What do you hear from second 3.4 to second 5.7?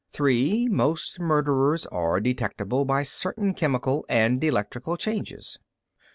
chemical and electrical changes."